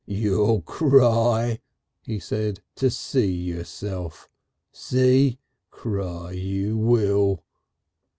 "You'll 0.07 0.61
cry," 0.63 1.59
he 2.01 2.17
said, 2.17 2.61
"to 2.77 2.89
see 2.89 3.31
yourself. 3.31 4.29
See? 4.71 5.37
Cry 5.69 6.31
you 6.31 6.75
will." 6.75 7.43